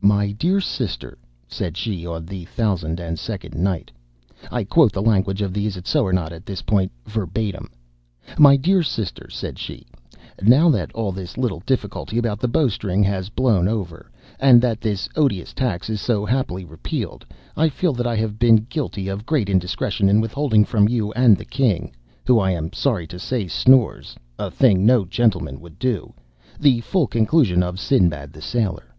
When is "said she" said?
1.48-2.06, 9.28-9.84